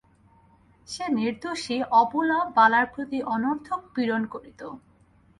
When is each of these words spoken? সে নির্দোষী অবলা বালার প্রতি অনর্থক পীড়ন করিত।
সে 0.87 1.05
নির্দোষী 1.17 1.77
অবলা 1.93 2.39
বালার 2.55 2.85
প্রতি 2.93 3.19
অনর্থক 3.35 3.81
পীড়ন 3.93 4.21
করিত। 4.25 4.61